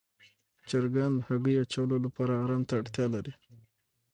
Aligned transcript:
چرګان 0.69 1.11
د 1.15 1.19
هګیو 1.27 1.61
اچولو 1.63 1.95
لپاره 2.05 2.33
آرام 2.43 2.61
ته 2.67 2.73
اړتیا 2.79 3.05
لري. 3.15 3.33